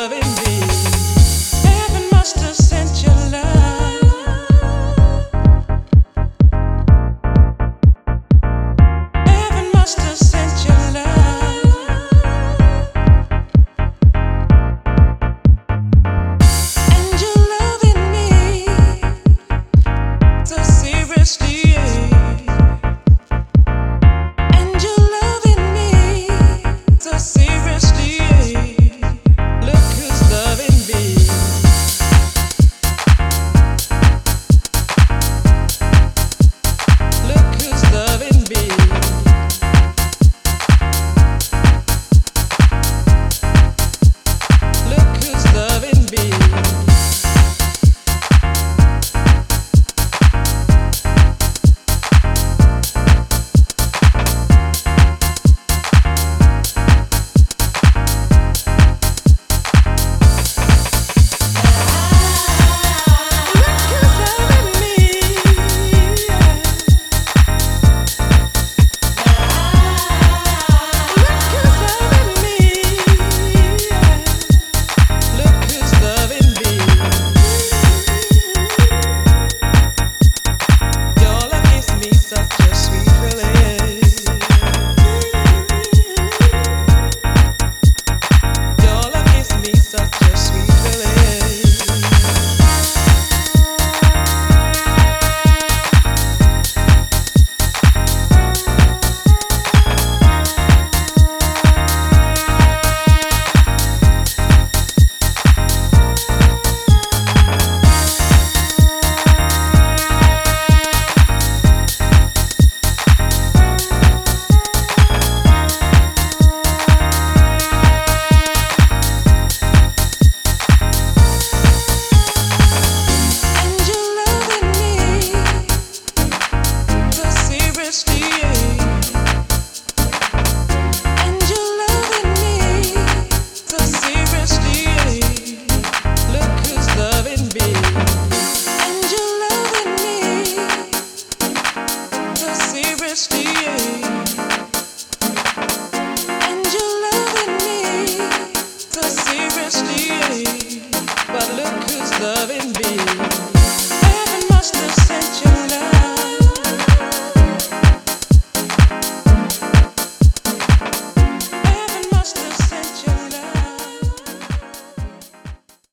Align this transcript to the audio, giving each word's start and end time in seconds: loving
loving 0.00 0.27